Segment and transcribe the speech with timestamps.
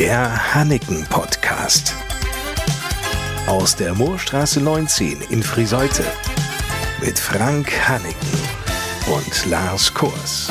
[0.00, 1.94] Der Hanneken Podcast.
[3.46, 6.04] Aus der Moorstraße 19 in Friseute.
[7.04, 8.38] Mit Frank Hanneken
[9.14, 10.48] und Lars Kurs.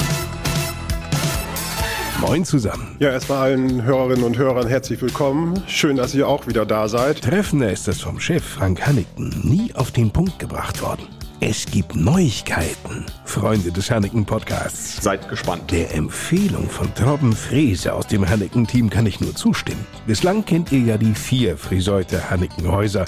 [2.21, 2.95] Moin zusammen.
[2.99, 5.63] Ja, erstmal allen Hörerinnen und Hörern herzlich willkommen.
[5.65, 7.23] Schön, dass ihr auch wieder da seid.
[7.23, 11.07] Treffender ist es vom Chef Frank Hanneken nie auf den Punkt gebracht worden.
[11.41, 15.01] Es gibt Neuigkeiten, Freunde des Hanneken Podcasts.
[15.01, 15.71] Seid gespannt.
[15.71, 19.87] Der Empfehlung von Torben Frese aus dem Hanneken Team kann ich nur zustimmen.
[20.05, 23.05] Bislang kennt ihr ja die vier Friseuter Hanneken Häuser.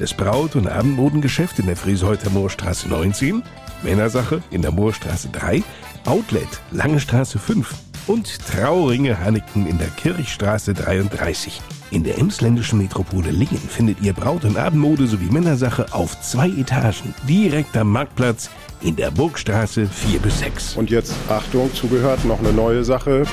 [0.00, 3.44] Das Braut- und Abendmodengeschäft in der Friseuter Moorstraße 19,
[3.84, 5.62] Männersache in der Moorstraße 3,
[6.06, 7.72] Outlet Lange Straße 5
[8.06, 11.60] und Trauringe Hanneken in der Kirchstraße 33.
[11.90, 17.14] In der emsländischen Metropole Lingen findet ihr Braut- und Abendmode sowie Männersache auf zwei Etagen,
[17.28, 18.50] direkt am Marktplatz
[18.80, 20.76] in der Burgstraße 4 bis 6.
[20.76, 23.24] Und jetzt, Achtung, zugehört, noch eine neue Sache.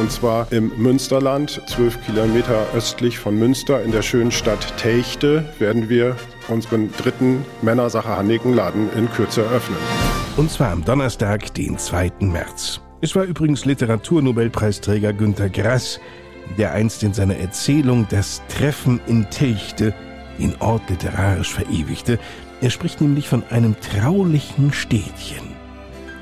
[0.00, 5.90] Und zwar im Münsterland, zwölf Kilometer östlich von Münster, in der schönen Stadt Techte, werden
[5.90, 6.16] wir
[6.48, 9.76] unseren dritten Männersache Hannikenladen in Kürze eröffnen.
[10.38, 12.12] Und zwar am Donnerstag, den 2.
[12.20, 12.80] März.
[13.02, 16.00] Es war übrigens Literaturnobelpreisträger Günter Grass,
[16.56, 19.94] der einst in seiner Erzählung Das Treffen in Techte
[20.38, 22.18] den Ort literarisch verewigte.
[22.62, 25.54] Er spricht nämlich von einem traulichen Städtchen.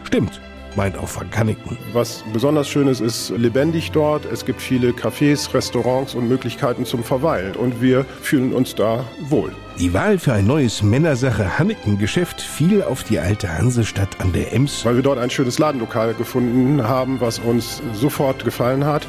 [0.03, 0.41] Stimmt,
[0.77, 1.77] meint auch Kanneken.
[1.93, 4.25] Was besonders schön ist, ist lebendig dort.
[4.27, 7.57] Es gibt viele Cafés, Restaurants und Möglichkeiten zum Verweilen.
[7.57, 9.53] Und wir fühlen uns da wohl.
[9.79, 14.85] Die Wahl für ein neues Männersache Hanneken-Geschäft fiel auf die alte Hansestadt an der Ems.
[14.85, 19.07] Weil wir dort ein schönes Ladenlokal gefunden haben, was uns sofort gefallen hat.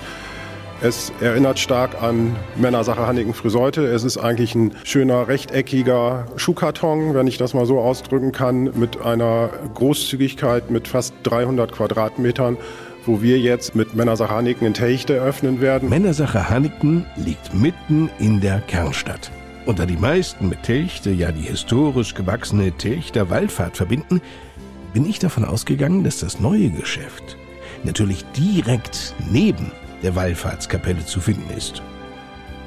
[0.81, 3.85] Es erinnert stark an Männersache Hanniken Friseute.
[3.85, 9.01] Es ist eigentlich ein schöner rechteckiger Schuhkarton, wenn ich das mal so ausdrücken kann, mit
[9.01, 12.57] einer Großzügigkeit mit fast 300 Quadratmetern
[13.05, 15.89] wo wir jetzt mit Männersache Hanniken in Techte eröffnen werden.
[15.89, 19.31] Männersache Hanniken liegt mitten in der Kernstadt.
[19.65, 24.21] Und da die meisten mit Telchte ja die historisch gewachsene Telchter Wallfahrt verbinden,
[24.93, 27.37] bin ich davon ausgegangen, dass das neue Geschäft
[27.83, 29.71] natürlich direkt neben
[30.03, 31.81] der Wallfahrtskapelle zu finden ist.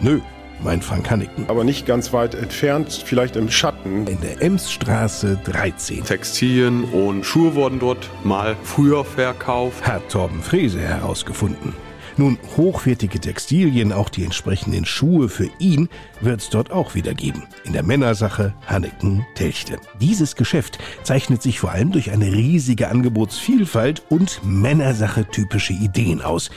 [0.00, 0.20] Nö,
[0.62, 1.46] mein Frank Hanneken.
[1.48, 4.06] Aber nicht ganz weit entfernt, vielleicht im Schatten.
[4.06, 6.04] In der Emsstraße 13.
[6.04, 9.86] Textilien und Schuhe wurden dort mal früher verkauft.
[9.86, 11.74] Hat Torben Frese herausgefunden.
[12.18, 15.88] Nun, hochwertige Textilien, auch die entsprechenden Schuhe für ihn,
[16.20, 17.44] wird es dort auch wieder geben.
[17.64, 19.78] In der Männersache Hanneken-Telchte.
[19.98, 26.50] Dieses Geschäft zeichnet sich vor allem durch eine riesige Angebotsvielfalt und Männersache-typische Ideen aus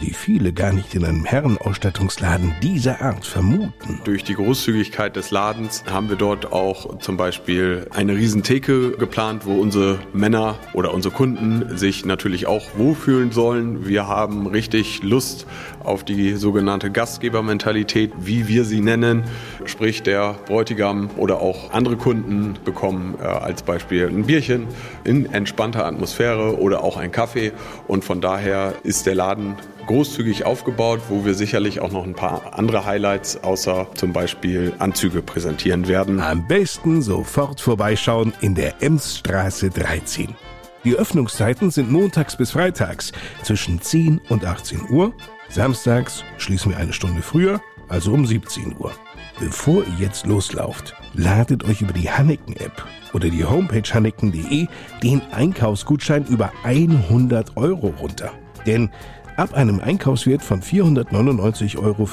[0.00, 4.00] die viele gar nicht in einem Herrenausstattungsladen dieser Art vermuten.
[4.04, 9.54] Durch die Großzügigkeit des Ladens haben wir dort auch zum Beispiel eine Riesentheke geplant, wo
[9.54, 13.88] unsere Männer oder unsere Kunden sich natürlich auch wohlfühlen sollen.
[13.88, 15.46] Wir haben richtig Lust
[15.82, 19.24] auf die sogenannte Gastgebermentalität, wie wir sie nennen.
[19.64, 24.66] Sprich, der Bräutigam oder auch andere Kunden bekommen äh, als Beispiel ein Bierchen
[25.04, 27.52] in entspannter Atmosphäre oder auch ein Kaffee.
[27.86, 29.56] Und von daher ist der Laden
[29.88, 35.22] großzügig aufgebaut, wo wir sicherlich auch noch ein paar andere Highlights außer zum Beispiel Anzüge
[35.22, 36.20] präsentieren werden.
[36.20, 40.36] Am besten sofort vorbeischauen in der Emsstraße 13.
[40.84, 43.12] Die Öffnungszeiten sind montags bis freitags
[43.42, 45.12] zwischen 10 und 18 Uhr.
[45.48, 48.92] Samstags schließen wir eine Stunde früher, also um 17 Uhr.
[49.40, 52.84] Bevor ihr jetzt loslauft, ladet euch über die Hanneken-App
[53.14, 54.66] oder die Homepage hanneken.de
[55.02, 58.32] den Einkaufsgutschein über 100 Euro runter.
[58.66, 58.90] Denn
[59.38, 62.08] Ab einem Einkaufswert von 499,95 Euro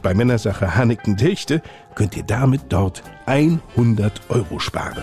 [0.00, 1.60] bei Männersache Hanneken Tilchte
[1.96, 5.02] könnt ihr damit dort 100 Euro sparen.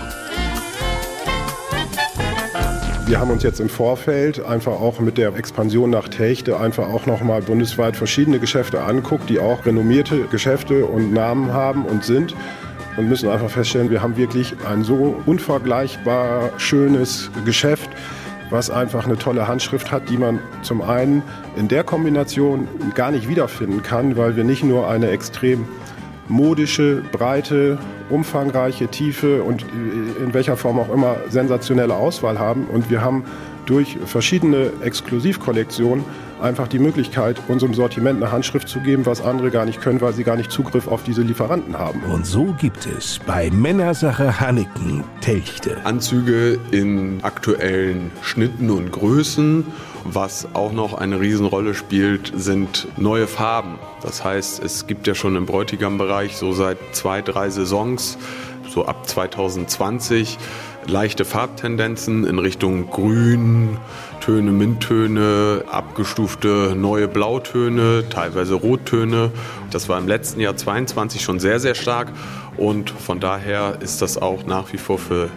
[3.06, 7.06] Wir haben uns jetzt im Vorfeld einfach auch mit der Expansion nach Techte einfach auch
[7.06, 12.34] nochmal bundesweit verschiedene Geschäfte anguckt, die auch renommierte Geschäfte und Namen haben und sind
[12.96, 17.90] und müssen einfach feststellen, wir haben wirklich ein so unvergleichbar schönes Geschäft
[18.52, 21.24] was einfach eine tolle Handschrift hat, die man zum einen
[21.56, 25.66] in der Kombination gar nicht wiederfinden kann, weil wir nicht nur eine extrem
[26.28, 27.78] modische, breite,
[28.10, 29.66] umfangreiche, tiefe und
[30.20, 32.66] in welcher Form auch immer sensationelle Auswahl haben.
[32.66, 33.24] Und wir haben
[33.66, 36.04] durch verschiedene Exklusivkollektionen
[36.42, 40.14] einfach die Möglichkeit, unserem Sortiment eine Handschrift zu geben, was andere gar nicht können, weil
[40.14, 42.02] sie gar nicht Zugriff auf diese Lieferanten haben.
[42.04, 45.78] Und so gibt es bei Männersache Hanneken Telchte.
[45.84, 49.66] Anzüge in aktuellen Schnitten und Größen.
[50.04, 53.78] Was auch noch eine Riesenrolle spielt, sind neue Farben.
[54.02, 58.18] Das heißt, es gibt ja schon im Bräutigam-Bereich so seit zwei, drei Saisons,
[58.68, 60.40] so ab 2020,
[60.88, 63.78] leichte Farbtendenzen in Richtung Grün,
[64.20, 69.32] Töne, Minttöne, abgestufte neue Blautöne, teilweise Rottöne.
[69.72, 72.12] Das war im letzten Jahr 22 schon sehr, sehr stark
[72.58, 75.30] und von daher ist das auch nach wie vor für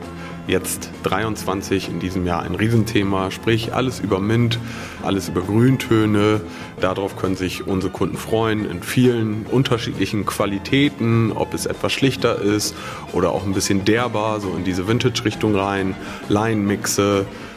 [0.47, 4.59] jetzt 23 in diesem Jahr ein Riesenthema, sprich alles über Mint,
[5.03, 6.41] alles über Grüntöne.
[6.81, 12.75] Darauf können sich unsere Kunden freuen in vielen unterschiedlichen Qualitäten, ob es etwas schlichter ist
[13.13, 15.95] oder auch ein bisschen derber, so in diese Vintage-Richtung rein,
[16.29, 17.27] Leinmixe.
[17.27, 17.54] Äh,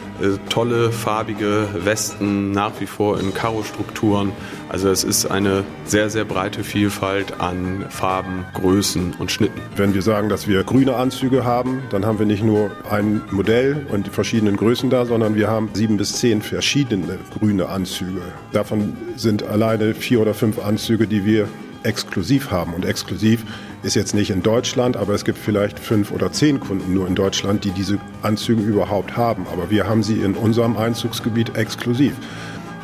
[0.48, 4.32] tolle farbige Westen, nach wie vor in Karo-Strukturen.
[4.68, 9.60] Also es ist eine sehr, sehr breite Vielfalt an Farben, Größen und Schnitten.
[9.76, 13.86] Wenn wir sagen, dass wir grüne Anzüge haben, dann haben wir nicht nur ein Modell
[13.90, 18.22] und die verschiedenen Größen da, sondern wir haben sieben bis zehn verschiedene grüne Anzüge.
[18.52, 21.48] Davon sind alleine vier oder fünf Anzüge, die wir
[21.82, 22.74] exklusiv haben.
[22.74, 23.44] Und exklusiv
[23.82, 27.14] ist jetzt nicht in Deutschland, aber es gibt vielleicht fünf oder zehn Kunden nur in
[27.14, 29.46] Deutschland, die diese Anzüge überhaupt haben.
[29.52, 32.12] Aber wir haben sie in unserem Einzugsgebiet exklusiv.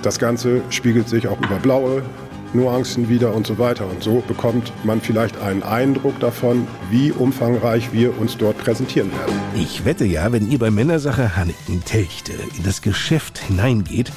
[0.02, 2.02] Das Ganze spiegelt sich auch über blaue
[2.55, 3.87] Nuancen wieder und so weiter.
[3.88, 9.35] Und so bekommt man vielleicht einen Eindruck davon, wie umfangreich wir uns dort präsentieren werden.
[9.56, 14.12] Ich wette ja, wenn ihr bei Männersache Hanneken Techte in das Geschäft hineingeht,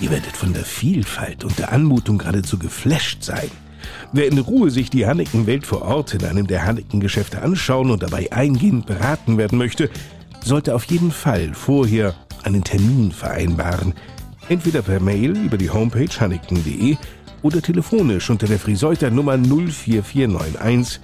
[0.00, 3.50] ihr werdet von der Vielfalt und der Anmutung geradezu geflasht sein.
[4.12, 8.30] Wer in Ruhe sich die Hanneken-Welt vor Ort in einem der Hanneken-Geschäfte anschauen und dabei
[8.32, 9.90] eingehend beraten werden möchte,
[10.44, 13.94] sollte auf jeden Fall vorher einen Termin vereinbaren.
[14.48, 16.96] Entweder per Mail über die Homepage hanneken.de
[17.42, 21.00] oder telefonisch unter der Friseuter Nummer 04491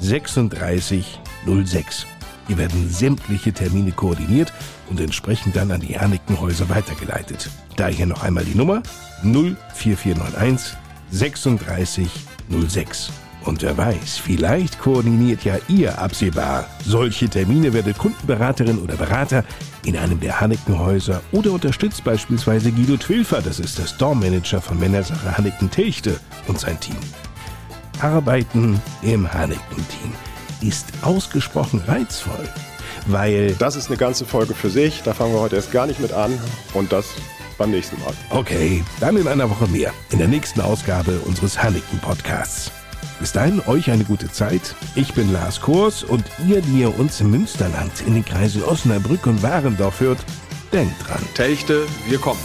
[0.00, 1.20] 36
[1.64, 2.06] 06.
[2.46, 4.52] Hier werden sämtliche Termine koordiniert
[4.90, 7.48] und entsprechend dann an die Hannekenhäuser weitergeleitet.
[7.76, 8.82] Daher noch einmal die Nummer
[9.22, 10.76] 04491
[11.12, 13.10] 3606.
[13.44, 19.44] Und wer weiß, vielleicht koordiniert ja ihr absehbar solche Termine, werdet Kundenberaterin oder Berater
[19.84, 25.36] in einem der Hannekenhäuser oder unterstützt beispielsweise Guido Twilfer, das ist der Store-Manager von Männersache
[25.36, 26.96] Hanneken Techte und sein Team.
[28.00, 30.12] Arbeiten im Hanneken-Team
[30.66, 32.48] ist ausgesprochen reizvoll,
[33.06, 33.54] weil...
[33.58, 36.12] Das ist eine ganze Folge für sich, da fangen wir heute erst gar nicht mit
[36.12, 36.32] an
[36.72, 37.06] und das
[37.54, 38.12] beim nächsten Mal.
[38.30, 42.70] Okay, dann in einer Woche mehr, in der nächsten Ausgabe unseres Hanneken Podcasts.
[43.20, 44.74] Bis dahin euch eine gute Zeit.
[44.94, 49.26] Ich bin Lars Kors und ihr, die ihr uns im Münsterland in den Kreisen Osnabrück
[49.26, 50.18] und Warendorf hört,
[50.72, 51.22] denkt dran.
[51.34, 52.40] Techte, wir kommen.